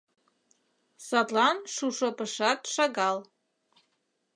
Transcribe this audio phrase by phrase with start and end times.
[1.07, 3.17] Садлан шушопышат шагал.